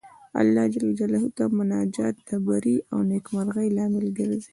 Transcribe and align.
الله 0.41 0.65
جل 0.73 0.87
جلاله 0.99 1.29
ته 1.37 1.43
مناجات 1.57 2.15
د 2.27 2.29
بري 2.47 2.75
او 2.93 2.99
نېکمرغۍ 3.11 3.67
لامل 3.77 4.05
ګرځي. 4.17 4.49